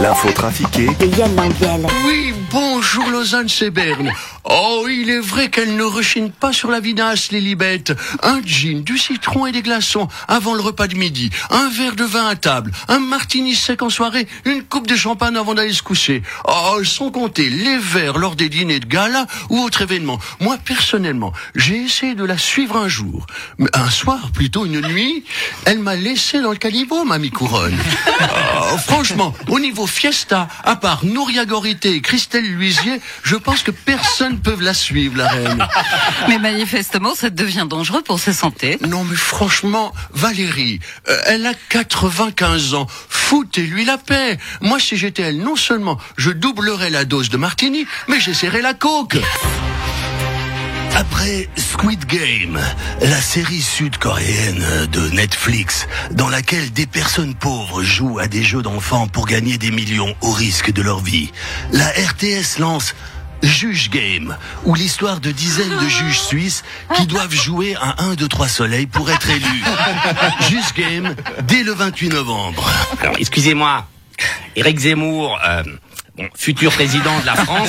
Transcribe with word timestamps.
L'info 0.00 0.30
trafiquée 0.32 0.86
de 0.98 1.06
Yann 1.18 1.34
Lambiel. 1.36 1.86
Oui, 2.06 2.32
bonjour 2.50 3.06
Lausanne, 3.10 3.48
c'est 3.48 3.70
Berne. 3.70 4.10
Oh, 4.44 4.86
il 4.88 5.10
est 5.10 5.20
vrai 5.20 5.50
qu'elle 5.50 5.76
ne 5.76 5.84
rechigne 5.84 6.30
pas 6.30 6.52
sur 6.52 6.70
la 6.70 6.80
vinasse, 6.80 7.30
les 7.30 7.40
libettes. 7.40 7.92
Un 8.22 8.40
gin, 8.42 8.82
du 8.82 8.96
citron 8.96 9.46
et 9.46 9.52
des 9.52 9.60
glaçons 9.60 10.08
avant 10.26 10.54
le 10.54 10.62
repas 10.62 10.86
de 10.86 10.96
midi. 10.96 11.28
Un 11.50 11.68
verre 11.68 11.96
de 11.96 12.04
vin 12.04 12.26
à 12.26 12.34
table. 12.34 12.72
Un 12.88 12.98
martini 12.98 13.54
sec 13.54 13.82
en 13.82 13.90
soirée. 13.90 14.26
Une 14.46 14.62
coupe 14.62 14.86
de 14.86 14.96
champagne 14.96 15.36
avant 15.36 15.54
d'aller 15.54 15.74
se 15.74 15.82
coucher. 15.82 16.22
Oh, 16.48 16.82
sans 16.82 17.10
compter 17.10 17.50
les 17.50 17.76
verres 17.78 18.16
lors 18.18 18.36
des 18.36 18.48
dîners 18.48 18.80
de 18.80 18.86
gala 18.86 19.26
ou 19.50 19.58
autres 19.58 19.82
événements. 19.82 20.18
Moi, 20.40 20.56
personnellement, 20.64 21.32
j'ai 21.54 21.76
essayé 21.76 22.14
de 22.14 22.24
la 22.24 22.38
suivre 22.38 22.76
un 22.78 22.88
jour. 22.88 23.26
Mais 23.58 23.68
Un 23.74 23.90
soir, 23.90 24.30
plutôt 24.32 24.64
une 24.64 24.80
nuit, 24.80 25.24
elle 25.66 25.78
m'a 25.80 25.94
laissé 25.94 26.40
dans 26.40 26.50
le 26.52 26.56
caniveau, 26.56 27.04
mamie 27.04 27.30
couronne. 27.30 27.76
Oh, 28.72 28.76
franchement, 28.76 29.34
au 29.48 29.58
niveau 29.58 29.86
fiesta, 29.90 30.48
à 30.64 30.76
part 30.76 31.04
Nouria 31.04 31.44
Gorité 31.44 31.94
et 31.94 32.00
Christelle 32.00 32.44
Luisier, 32.44 33.00
je 33.22 33.36
pense 33.36 33.62
que 33.62 33.70
personne 33.70 34.40
peut 34.40 34.56
la 34.60 34.74
suivre, 34.74 35.18
la 35.18 35.28
reine. 35.28 35.68
Mais 36.28 36.38
manifestement, 36.38 37.14
ça 37.14 37.30
devient 37.30 37.66
dangereux 37.68 38.02
pour 38.02 38.18
sa 38.18 38.32
santé. 38.32 38.78
Non, 38.86 39.04
mais 39.04 39.16
franchement, 39.16 39.92
Valérie, 40.12 40.80
euh, 41.08 41.16
elle 41.26 41.46
a 41.46 41.54
95 41.68 42.74
ans. 42.74 42.86
Foutez-lui 43.08 43.84
la 43.84 43.98
paix. 43.98 44.38
Moi, 44.60 44.78
si 44.78 44.96
j'étais 44.96 45.22
elle, 45.22 45.38
non 45.38 45.56
seulement 45.56 45.98
je 46.16 46.30
doublerais 46.30 46.90
la 46.90 47.04
dose 47.04 47.30
de 47.30 47.36
martini, 47.36 47.86
mais 48.08 48.20
j'essaierais 48.20 48.62
la 48.62 48.74
coke. 48.74 49.18
Après 50.96 51.48
Squid 51.56 52.04
Game, 52.06 52.60
la 53.00 53.20
série 53.20 53.60
sud-coréenne 53.60 54.86
de 54.92 55.08
Netflix, 55.10 55.86
dans 56.12 56.28
laquelle 56.28 56.70
des 56.72 56.86
personnes 56.86 57.34
pauvres 57.34 57.82
jouent 57.82 58.18
à 58.18 58.26
des 58.26 58.42
jeux 58.42 58.62
d'enfants 58.62 59.08
pour 59.08 59.26
gagner 59.26 59.58
des 59.58 59.70
millions 59.70 60.14
au 60.20 60.32
risque 60.32 60.72
de 60.72 60.82
leur 60.82 61.00
vie, 61.00 61.32
la 61.72 61.88
RTS 61.88 62.58
lance 62.58 62.94
Juge 63.42 63.90
Game, 63.90 64.36
où 64.64 64.74
l'histoire 64.74 65.20
de 65.20 65.30
dizaines 65.30 65.76
de 65.78 65.88
juges 65.88 66.20
suisses 66.20 66.62
qui 66.96 67.06
doivent 67.06 67.34
jouer 67.34 67.74
à 67.80 68.02
1, 68.02 68.14
2, 68.14 68.28
3 68.28 68.48
soleils 68.48 68.86
pour 68.86 69.10
être 69.10 69.30
élus. 69.30 69.64
Juge 70.48 70.74
Game, 70.76 71.14
dès 71.44 71.62
le 71.62 71.72
28 71.72 72.10
novembre. 72.10 72.68
Excusez-moi, 73.18 73.86
Éric 74.56 74.78
Zemmour, 74.78 75.38
euh, 75.46 75.62
bon, 76.20 76.28
futur 76.34 76.72
président 76.72 77.18
de 77.20 77.26
la 77.26 77.34
France, 77.34 77.68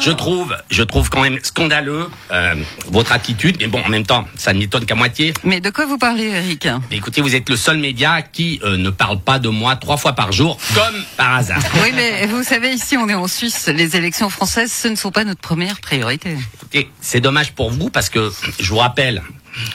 je 0.00 0.10
trouve, 0.10 0.56
je 0.70 0.82
trouve 0.82 1.10
quand 1.10 1.22
même 1.22 1.38
scandaleux 1.42 2.08
euh, 2.32 2.54
votre 2.88 3.12
attitude. 3.12 3.56
Mais 3.60 3.66
bon, 3.66 3.80
en 3.84 3.88
même 3.88 4.06
temps, 4.06 4.26
ça 4.36 4.52
ne 4.52 4.58
m'étonne 4.58 4.86
qu'à 4.86 4.94
moitié. 4.94 5.34
Mais 5.44 5.60
de 5.60 5.70
quoi 5.70 5.86
vous 5.86 5.98
parlez, 5.98 6.24
Eric? 6.24 6.68
Écoutez, 6.90 7.20
vous 7.20 7.34
êtes 7.34 7.48
le 7.48 7.56
seul 7.56 7.78
média 7.78 8.22
qui 8.22 8.60
euh, 8.64 8.76
ne 8.76 8.90
parle 8.90 9.20
pas 9.20 9.38
de 9.38 9.48
moi 9.48 9.76
trois 9.76 9.96
fois 9.96 10.14
par 10.14 10.32
jour, 10.32 10.58
comme 10.74 11.04
par 11.16 11.36
hasard. 11.36 11.62
Oui, 11.82 11.92
mais 11.94 12.26
vous 12.26 12.42
savez, 12.42 12.70
ici, 12.70 12.96
on 12.96 13.08
est 13.08 13.14
en 13.14 13.28
Suisse. 13.28 13.68
Les 13.68 13.96
élections 13.96 14.30
françaises, 14.30 14.72
ce 14.72 14.88
ne 14.88 14.96
sont 14.96 15.10
pas 15.10 15.24
notre 15.24 15.40
première 15.40 15.80
priorité. 15.80 16.36
Écoutez, 16.54 16.90
c'est 17.00 17.20
dommage 17.20 17.52
pour 17.52 17.70
vous 17.70 17.90
parce 17.90 18.08
que 18.08 18.32
je 18.58 18.68
vous 18.68 18.78
rappelle, 18.78 19.22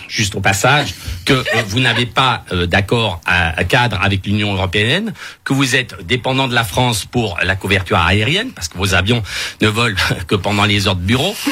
juste 0.07 0.35
au 0.35 0.41
passage, 0.41 0.93
que 1.25 1.33
euh, 1.33 1.43
vous 1.67 1.79
n'avez 1.79 2.05
pas 2.05 2.43
euh, 2.51 2.65
d'accord 2.65 3.21
à, 3.25 3.63
cadre 3.63 3.99
avec 4.01 4.25
l'Union 4.25 4.53
européenne, 4.53 5.13
que 5.43 5.53
vous 5.53 5.75
êtes 5.75 6.05
dépendant 6.05 6.47
de 6.47 6.55
la 6.55 6.63
France 6.63 7.05
pour 7.05 7.37
la 7.43 7.55
couverture 7.55 7.97
aérienne, 7.97 8.51
parce 8.51 8.67
que 8.67 8.77
vos 8.77 8.93
avions 8.93 9.23
ne 9.61 9.67
volent 9.67 9.95
que 10.27 10.35
pendant 10.35 10.65
les 10.65 10.87
heures 10.87 10.95
de 10.95 11.01
bureau. 11.01 11.35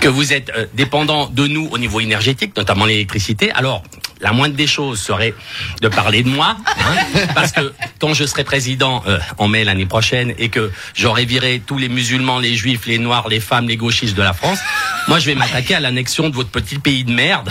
que 0.00 0.08
vous 0.08 0.32
êtes 0.32 0.50
euh, 0.56 0.66
dépendant 0.74 1.26
de 1.26 1.46
nous 1.46 1.68
au 1.70 1.78
niveau 1.78 2.00
énergétique, 2.00 2.56
notamment 2.56 2.86
l'électricité. 2.86 3.52
Alors, 3.52 3.82
la 4.20 4.32
moindre 4.32 4.54
des 4.54 4.66
choses 4.66 5.00
serait 5.00 5.34
de 5.80 5.88
parler 5.88 6.22
de 6.22 6.28
moi, 6.28 6.56
hein, 6.66 7.24
parce 7.34 7.52
que 7.52 7.72
quand 7.98 8.14
je 8.14 8.24
serai 8.24 8.44
président 8.44 9.02
euh, 9.06 9.18
en 9.38 9.48
mai 9.48 9.64
l'année 9.64 9.86
prochaine 9.86 10.34
et 10.38 10.48
que 10.48 10.70
j'aurai 10.94 11.24
viré 11.24 11.62
tous 11.64 11.78
les 11.78 11.88
musulmans, 11.88 12.38
les 12.38 12.54
juifs, 12.54 12.86
les 12.86 12.98
noirs, 12.98 13.28
les 13.28 13.40
femmes, 13.40 13.68
les 13.68 13.76
gauchistes 13.76 14.16
de 14.16 14.22
la 14.22 14.32
France, 14.32 14.58
moi 15.08 15.18
je 15.18 15.26
vais 15.26 15.34
m'attaquer 15.34 15.74
à 15.74 15.80
l'annexion 15.80 16.28
de 16.28 16.34
votre 16.34 16.50
petit 16.50 16.78
pays 16.78 17.04
de 17.04 17.12
merde. 17.12 17.50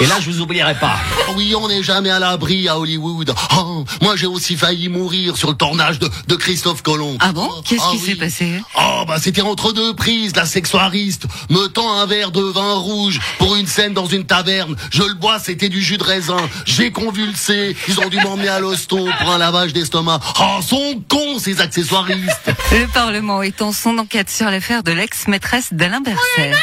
Et 0.00 0.06
là, 0.06 0.16
je 0.20 0.30
vous 0.30 0.40
oublierai 0.40 0.74
pas. 0.76 0.96
Oh 1.28 1.32
Oui, 1.36 1.54
on 1.54 1.68
n'est 1.68 1.82
jamais 1.82 2.10
à 2.10 2.18
l'abri 2.18 2.68
à 2.68 2.78
Hollywood. 2.78 3.34
Oh, 3.58 3.84
moi, 4.00 4.16
j'ai 4.16 4.26
aussi 4.26 4.56
failli 4.56 4.88
mourir 4.88 5.36
sur 5.36 5.50
le 5.50 5.56
tournage 5.56 5.98
de, 5.98 6.08
de 6.26 6.34
Christophe 6.36 6.82
Colomb. 6.82 7.16
Ah 7.20 7.32
bon? 7.32 7.48
Qu'est-ce 7.64 7.82
Ah 7.84 7.90
qui 7.92 7.98
oui. 7.98 8.06
s'est 8.06 8.14
passé? 8.16 8.62
Oh, 8.78 9.04
bah 9.06 9.16
c'était 9.20 9.42
entre 9.42 9.72
deux 9.72 9.94
prises, 9.94 10.34
la 10.36 10.46
sexuariste 10.46 11.24
me 11.50 11.66
tend 11.66 11.92
un 11.98 12.06
verre 12.06 12.30
de 12.30 12.40
vin 12.40 12.74
rouge 12.74 13.20
pour 13.38 13.56
une 13.56 13.66
scène 13.66 13.92
dans 13.92 14.06
une 14.06 14.24
taverne. 14.24 14.74
Je 14.90 15.02
le 15.02 15.14
bois, 15.14 15.38
c'était 15.38 15.68
du 15.68 15.82
jus 15.82 15.98
de 15.98 16.04
raisin. 16.04 16.38
J'ai 16.64 16.90
convulsé. 16.92 17.76
Ils 17.88 18.00
ont 18.00 18.08
dû 18.08 18.16
m'emmener 18.18 18.48
à 18.48 18.58
l'hosto 18.60 19.06
pour 19.18 19.30
un 19.30 19.38
lavage 19.38 19.72
d'estomac. 19.74 20.20
Oh, 20.40 20.62
sont 20.62 21.02
cons, 21.08 21.38
ces 21.38 21.60
accessoiristes. 21.60 22.50
Le 22.72 22.86
Parlement 22.86 23.42
étend 23.42 23.72
son 23.72 23.98
enquête 23.98 24.30
sur 24.30 24.50
l'affaire 24.50 24.82
de 24.82 24.92
l'ex-maîtresse 24.92 25.68
d'Alain 25.72 26.00
Berset. 26.00 26.20
Mais 26.38 26.48
non, 26.50 26.54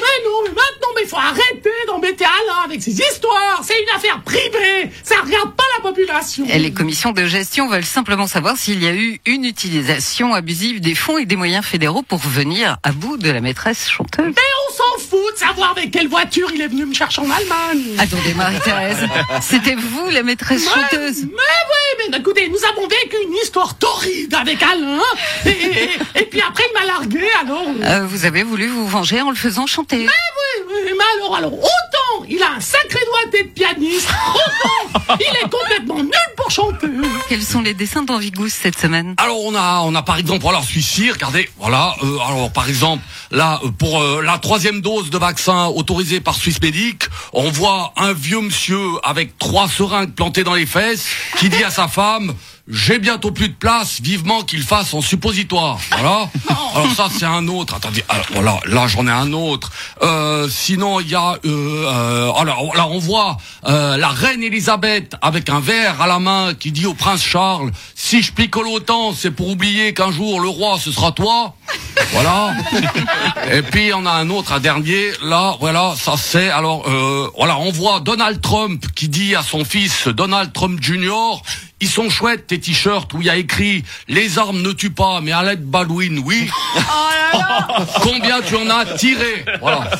mais 0.00 0.24
non, 0.24 0.42
mais 0.44 0.48
maintenant, 0.50 0.75
mais 0.96 1.06
faut 1.06 1.16
arrêter 1.16 1.70
d'embêter 1.86 2.24
Alain 2.24 2.64
avec 2.64 2.82
ses 2.82 2.92
histoires. 2.92 3.62
C'est 3.62 3.80
une 3.80 3.88
affaire 3.96 4.20
privée. 4.22 4.90
Ça 5.04 5.16
regarde 5.24 5.54
pas 5.54 5.64
la 5.76 5.82
population. 5.82 6.44
Et 6.48 6.58
les 6.58 6.72
commissions 6.72 7.12
de 7.12 7.24
gestion 7.26 7.68
veulent 7.68 7.84
simplement 7.84 8.26
savoir 8.26 8.56
s'il 8.56 8.82
y 8.82 8.86
a 8.86 8.92
eu 8.94 9.20
une 9.26 9.44
utilisation 9.44 10.34
abusive 10.34 10.80
des 10.80 10.94
fonds 10.94 11.18
et 11.18 11.26
des 11.26 11.36
moyens 11.36 11.64
fédéraux 11.64 12.02
pour 12.02 12.18
venir 12.18 12.78
à 12.82 12.92
bout 12.92 13.16
de 13.16 13.30
la 13.30 13.40
maîtresse 13.40 13.88
chanteuse. 13.88 14.26
Mais 14.26 14.42
on 14.68 14.72
s'en 14.74 15.08
fout 15.08 15.34
de 15.34 15.38
savoir 15.38 15.72
avec 15.72 15.90
quelle 15.90 16.08
voiture 16.08 16.50
il 16.54 16.60
est 16.60 16.68
venu 16.68 16.86
me 16.86 16.94
chercher 16.94 17.20
en 17.20 17.30
Allemagne. 17.30 17.84
Attendez, 17.98 18.34
Marie-Thérèse, 18.34 19.06
c'était 19.42 19.74
vous 19.74 20.08
la 20.10 20.22
maîtresse 20.22 20.64
chanteuse 20.68 21.22
Mais 21.24 21.28
oui, 21.30 22.08
mais 22.10 22.18
écoutez, 22.18 22.48
nous 22.48 22.64
avons 22.72 22.86
vécu 22.88 23.16
une 23.26 23.34
histoire 23.42 23.76
torride 23.78 24.34
avec 24.34 24.62
Alain. 24.62 25.00
Et, 25.44 25.50
et- 25.50 25.90
et 26.20 26.24
puis 26.24 26.40
après, 26.40 26.64
il 26.68 26.78
m'a 26.80 26.86
largué, 26.86 27.26
alors. 27.42 27.64
Euh, 27.82 28.06
Vous 28.06 28.24
avez 28.24 28.42
voulu 28.42 28.66
vous 28.68 28.86
venger 28.86 29.20
en 29.20 29.30
le 29.30 29.36
faisant 29.36 29.66
chanter. 29.66 29.98
Oui, 29.98 30.04
oui, 30.06 30.45
mais 30.92 31.04
alors, 31.18 31.36
alors, 31.36 31.52
autant 31.52 32.26
il 32.28 32.42
a 32.42 32.52
un 32.52 32.60
sacré 32.60 33.00
doigté 33.06 33.44
de 33.44 33.48
pianiste, 33.48 34.08
autant 34.34 35.16
il 35.20 35.36
est 35.36 35.48
complètement 35.48 36.02
nul 36.02 36.12
pour 36.36 36.50
chanter. 36.50 36.88
Quels 37.28 37.42
sont 37.42 37.60
les 37.60 37.74
dessins 37.74 38.02
d'Anvigous 38.02 38.48
cette 38.48 38.78
semaine 38.78 39.14
Alors 39.18 39.40
on 39.44 39.54
a 39.54 39.80
on 39.84 39.94
a 39.94 40.02
par 40.02 40.16
exemple 40.16 40.42
voilà 40.42 40.62
celui-ci 40.62 41.10
regardez 41.10 41.48
voilà 41.58 41.94
euh, 42.02 42.18
alors 42.26 42.50
par 42.52 42.68
exemple 42.68 43.02
là 43.30 43.60
euh, 43.64 43.70
pour 43.70 44.00
euh, 44.00 44.22
la 44.22 44.38
troisième 44.38 44.80
dose 44.80 45.10
de 45.10 45.18
vaccin 45.18 45.66
autorisée 45.66 46.20
par 46.20 46.34
Swissmedic 46.34 47.04
on 47.32 47.50
voit 47.50 47.92
un 47.96 48.12
vieux 48.12 48.40
monsieur 48.40 48.80
avec 49.02 49.38
trois 49.38 49.68
seringues 49.68 50.12
plantées 50.12 50.44
dans 50.44 50.54
les 50.54 50.66
fesses 50.66 51.06
qui 51.38 51.48
dit 51.48 51.64
à 51.64 51.70
sa 51.70 51.88
femme 51.88 52.34
j'ai 52.68 52.98
bientôt 52.98 53.30
plus 53.30 53.48
de 53.48 53.54
place, 53.54 54.00
vivement 54.00 54.42
qu'il 54.42 54.62
fasse 54.62 54.92
en 54.92 55.00
suppositoire. 55.00 55.78
Voilà. 55.90 56.28
Alors 56.74 56.92
ça 56.94 57.08
c'est 57.10 57.24
un 57.24 57.46
autre. 57.48 57.74
Attendez, 57.74 58.04
alors, 58.08 58.26
voilà, 58.32 58.60
là 58.66 58.86
j'en 58.88 59.06
ai 59.06 59.10
un 59.10 59.32
autre. 59.32 59.70
Euh, 60.02 60.48
sinon 60.50 61.00
il 61.00 61.08
y 61.08 61.14
a, 61.14 61.38
euh, 61.44 61.46
euh, 61.46 62.32
alors 62.32 62.74
là 62.74 62.88
on 62.88 62.98
voit 62.98 63.36
euh, 63.66 63.96
la 63.96 64.08
reine 64.08 64.42
Elisabeth 64.42 65.14
avec 65.22 65.48
un 65.48 65.60
verre 65.60 66.00
à 66.00 66.06
la 66.06 66.18
main 66.18 66.54
qui 66.54 66.72
dit 66.72 66.86
au 66.86 66.94
prince 66.94 67.22
Charles 67.22 67.70
si 67.94 68.22
je 68.22 68.32
picole 68.32 68.66
autant 68.68 69.12
c'est 69.14 69.30
pour 69.30 69.48
oublier 69.48 69.94
qu'un 69.94 70.10
jour 70.10 70.40
le 70.40 70.48
roi 70.48 70.78
ce 70.78 70.90
sera 70.90 71.12
toi. 71.12 71.54
Voilà. 72.12 72.54
Et 73.52 73.62
puis 73.62 73.92
on 73.94 74.06
a 74.06 74.10
un 74.10 74.30
autre, 74.30 74.52
un 74.52 74.60
dernier. 74.60 75.10
Là, 75.22 75.56
voilà, 75.60 75.94
ça 75.96 76.14
c'est. 76.16 76.48
Alors, 76.50 76.88
euh, 76.88 77.28
voilà, 77.36 77.58
on 77.58 77.70
voit 77.70 78.00
Donald 78.00 78.40
Trump 78.40 78.84
qui 78.94 79.08
dit 79.08 79.34
à 79.34 79.42
son 79.42 79.64
fils 79.64 80.08
Donald 80.08 80.52
Trump 80.52 80.78
Jr. 80.80 81.42
Ils 81.80 81.88
sont 81.88 82.08
chouettes 82.08 82.46
tes 82.46 82.58
t-shirts 82.58 83.12
où 83.12 83.20
il 83.20 83.26
y 83.26 83.30
a 83.30 83.36
écrit 83.36 83.84
les 84.08 84.38
armes 84.38 84.62
ne 84.62 84.72
tuent 84.72 84.90
pas, 84.90 85.20
mais 85.20 85.32
Alec 85.32 85.60
Baldwin, 85.60 86.22
oui. 86.24 86.48
Combien 88.02 88.40
tu 88.40 88.56
en 88.56 88.70
as 88.70 88.86
tiré? 88.96 89.44
Voilà. 89.60 89.90